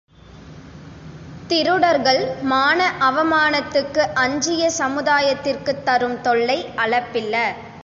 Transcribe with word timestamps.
திருடர் 1.47 2.01
கள் 2.01 2.21
மான 2.41 2.79
அவமானத்துக்கு 2.99 3.99
அஞ்சிய 4.13 4.71
சமுதாயத்திற்குத் 4.77 5.83
தரும் 5.83 6.21
தொல்லை 6.21 6.69
அளப்பில. 6.75 7.35